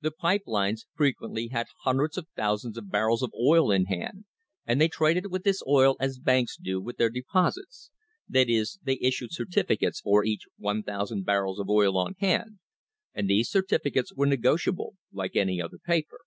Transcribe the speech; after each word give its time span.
The 0.00 0.12
pipe 0.12 0.44
lines 0.46 0.86
frequently 0.94 1.48
had 1.48 1.66
hundreds 1.82 2.16
of 2.16 2.26
thousands 2.34 2.78
of 2.78 2.90
barrels 2.90 3.22
of 3.22 3.30
oil 3.38 3.70
in 3.70 3.84
hand, 3.84 4.24
and 4.64 4.80
they 4.80 4.88
traded 4.88 5.30
with 5.30 5.44
this 5.44 5.62
oil 5.66 5.94
as 6.00 6.18
banks 6.18 6.56
do 6.56 6.80
with 6.80 6.96
their 6.96 7.10
deposits— 7.10 7.90
that 8.30 8.48
is, 8.48 8.78
they 8.82 8.96
issued 9.02 9.34
certificates 9.34 10.00
for 10.00 10.24
each 10.24 10.44
1,000 10.56 11.26
barrels 11.26 11.58
of 11.60 11.68
oil 11.68 11.98
on 11.98 12.14
hand, 12.18 12.60
and 13.12 13.28
these 13.28 13.50
certificates 13.50 14.10
were 14.14 14.24
negotiable 14.24 14.96
like 15.12 15.36
any 15.36 15.60
other 15.60 15.76
paper. 15.76 16.20